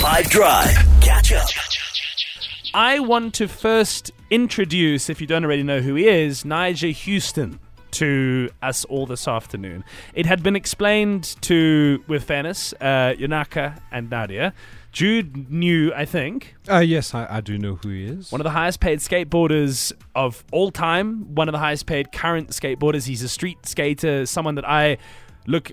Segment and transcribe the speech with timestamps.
[0.00, 0.70] 5 Drive.
[1.00, 1.48] Catch up.
[2.72, 7.60] I want to first introduce, if you don't already know who he is, Nyjah Huston
[7.92, 9.84] to us all this afternoon.
[10.14, 14.54] It had been explained to, with fairness, uh, Yonaka and Nadia.
[14.92, 18.30] Jude knew, I think, Uh, yes, I, I do know who he is.
[18.32, 22.50] one of the highest paid skateboarders of all time, one of the highest paid current
[22.50, 23.06] skateboarders.
[23.06, 24.98] He's a street skater, someone that I
[25.46, 25.72] look.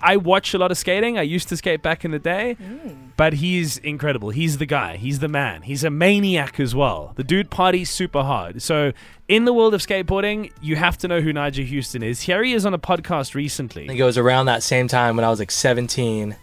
[0.00, 1.18] I watch a lot of skating.
[1.18, 3.10] I used to skate back in the day, mm.
[3.16, 4.30] but he's incredible.
[4.30, 4.96] He's the guy.
[4.96, 5.62] He's the man.
[5.62, 7.12] He's a maniac as well.
[7.16, 8.62] The dude parties super hard.
[8.62, 8.92] So,
[9.28, 12.22] in the world of skateboarding, you have to know who Nyjah Huston is.
[12.22, 13.84] Here he is on a podcast recently.
[13.84, 16.36] I think it was around that same time when I was like 17.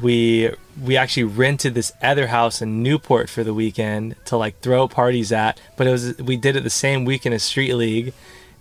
[0.00, 0.50] We
[0.82, 5.30] we actually rented this other house in Newport for the weekend to like throw parties
[5.30, 8.14] at, but it was we did it the same weekend as Street League,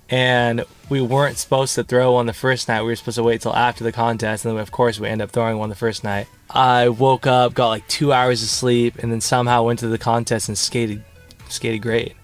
[0.09, 2.81] and we weren't supposed to throw on the first night.
[2.81, 5.25] We were supposed to wait till after the contest, and then of course we ended
[5.25, 6.27] up throwing one the first night.
[6.49, 9.97] I woke up, got like two hours of sleep, and then somehow went to the
[9.97, 11.03] contest and skated
[11.47, 12.15] skated great,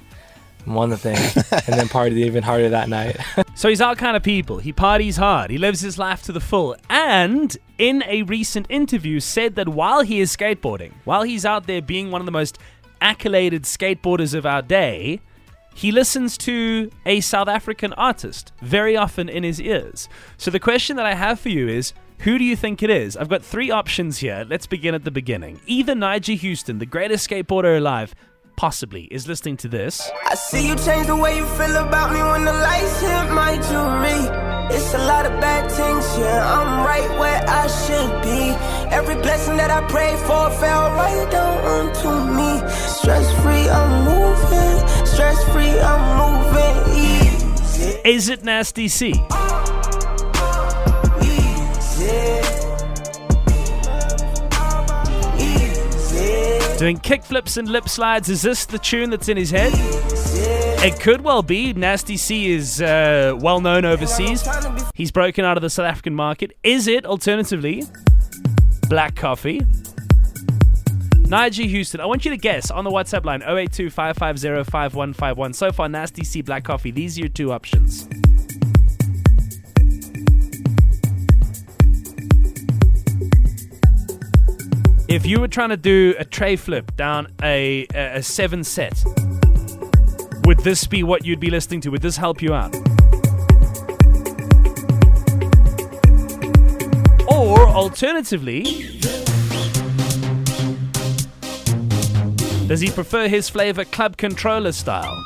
[0.66, 1.16] and won the thing,
[1.68, 3.18] and then partied even harder that night.
[3.58, 4.58] So he's our kind of people.
[4.58, 5.50] He parties hard.
[5.50, 6.76] He lives his life to the full.
[6.90, 11.82] And in a recent interview, said that while he is skateboarding, while he's out there
[11.82, 12.60] being one of the most
[13.02, 15.22] accoladed skateboarders of our day,
[15.76, 20.10] he listens to a South African artist very often in his ears.
[20.38, 21.94] So the question that I have for you is.
[22.20, 23.18] Who do you think it is?
[23.18, 24.46] I've got three options here.
[24.50, 25.60] Let's begin at the beginning.
[25.66, 28.16] Either Nyjah Huston, the greatest skateboarder alive,
[28.56, 30.10] possibly, is listening to this.
[30.26, 33.58] I see you change the way you feel about me when the lights hit my
[33.68, 34.22] jewelry.
[34.74, 36.58] It's a lot of bad things, yeah.
[36.58, 38.56] I'm right where I should be.
[38.96, 42.50] Every blessing that I prayed for fell right down onto me.
[42.72, 43.25] Stress
[48.06, 49.14] Is it Nasty C?
[56.78, 58.30] Doing kickflips and lip slides.
[58.30, 59.72] Is this the tune that's in his head?
[60.86, 61.74] It could well be.
[61.74, 64.48] Nasty C is uh, well known overseas.
[64.94, 66.56] He's broken out of the South African market.
[66.62, 67.86] Is it, alternatively,
[68.88, 69.62] Black Coffee?
[71.26, 75.54] Nyjah Huston, I want you to guess on the WhatsApp line 082 550 5151.
[75.54, 76.92] So far, Nasty C, Black Coffee.
[76.92, 78.08] These are your two options.
[85.08, 89.04] If you were trying to do a tray flip down a, a, a seven set,
[90.46, 91.90] would this be what you'd be listening to?
[91.90, 92.76] Would this help you out?
[97.28, 99.00] Or alternatively,
[102.68, 105.24] does he prefer his flavor club controller style?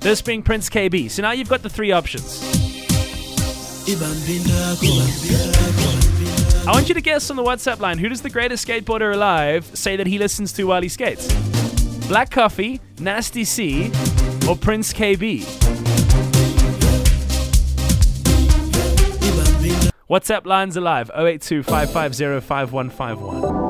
[0.00, 1.10] This being Prince KB.
[1.10, 2.42] So now you've got the three options.
[6.66, 9.64] I want you to guess on the WhatsApp line who does the greatest skateboarder alive
[9.74, 11.32] say that he listens to while he skates?
[12.08, 13.90] Black Coffee, Nasty C,
[14.48, 15.95] or Prince KB?
[20.08, 23.66] WhatsApp lines alive 082 550 5151.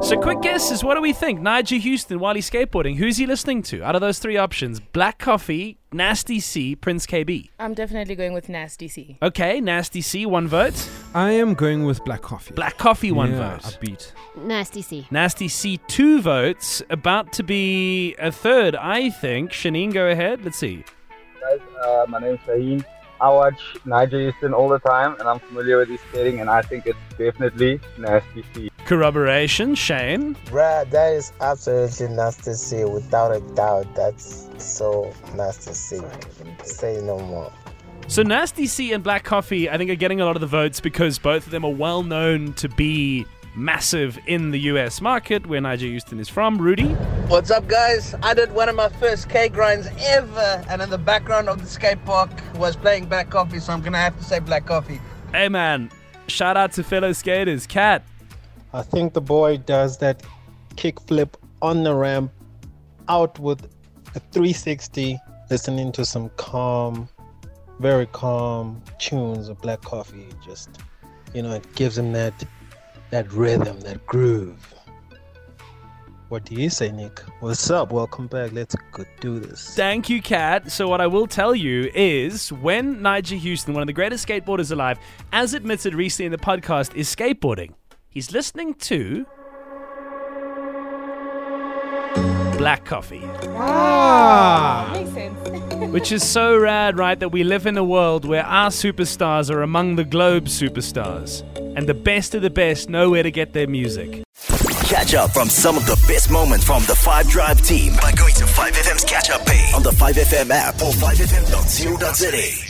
[0.00, 0.84] So, quick guesses.
[0.84, 1.40] What do we think?
[1.40, 2.94] Nyjah Huston while he's skateboarding.
[2.94, 3.82] Who's he listening to?
[3.82, 7.50] Out of those three options Black Coffee, Nasty C, Prince KB.
[7.58, 9.18] I'm definitely going with Nasty C.
[9.20, 10.88] Okay, Nasty C, one vote.
[11.14, 12.54] I am going with Black Coffee.
[12.54, 13.74] Black Coffee, one yeah, vote.
[13.74, 14.12] A beat.
[14.36, 15.08] Nasty C.
[15.10, 16.80] Nasty C, two votes.
[16.90, 19.50] About to be a third, I think.
[19.50, 20.44] Shanine, go ahead.
[20.44, 20.84] Let's see.
[21.40, 21.58] guys.
[21.84, 22.84] Uh, my name is Shaheen.
[23.20, 26.62] I watch Nyjah Huston all the time, and I'm familiar with his skating, and I
[26.62, 28.70] think it's definitely Nasty C.
[28.84, 30.34] Corroboration, Shane.
[30.46, 32.84] Bruh, that is absolutely nasty C.
[32.84, 36.00] Without a doubt, that's so nasty C.
[36.64, 37.52] Say no more.
[38.06, 40.80] So Nasty C and Black Coffee, I think, are getting a lot of the votes
[40.80, 43.26] because both of them are well known to be
[43.58, 46.58] massive in the US market, where Nyjah Huston is from.
[46.58, 46.94] Rudy?
[47.28, 48.14] What's up, guys?
[48.22, 51.66] I did one of my first K grinds ever, and in the background of the
[51.66, 55.00] skate park was playing Black Coffee, so I'm gonna have to say Black Coffee.
[55.32, 55.90] Hey man,
[56.28, 57.66] shout out to fellow skaters.
[57.66, 58.04] Cat.
[58.72, 60.22] I think the boy does that
[60.76, 62.30] kickflip on the ramp
[63.08, 63.64] out with
[64.14, 65.18] a 360,
[65.50, 67.08] listening to some calm,
[67.80, 70.28] very calm tunes of black coffee.
[70.44, 70.80] Just,
[71.34, 72.32] you know, it gives him that
[73.10, 74.74] that rhythm, that groove.
[76.28, 77.20] What do you say, Nick?
[77.40, 77.90] What's up?
[77.90, 78.52] Welcome back.
[78.52, 79.74] Let's go do this.
[79.74, 80.70] Thank you, Kat.
[80.70, 84.70] So, what I will tell you is when Nyjah Huston, one of the greatest skateboarders
[84.70, 84.98] alive,
[85.32, 87.72] as admitted recently in the podcast, is skateboarding,
[88.10, 89.24] he's listening to
[92.58, 93.22] black coffee.
[93.56, 94.90] Ah.
[94.92, 95.74] Makes sense.
[95.90, 97.18] Which is so rad, right?
[97.18, 101.42] That we live in a world where our superstars are among the globe superstars.
[101.76, 104.22] And the best of the best know where to get their music.
[104.84, 108.34] Catch up from some of the best moments from the 5 Drive team by going
[108.34, 112.67] to 5FM's catch up page on the 5FM app or 5FM.co.za.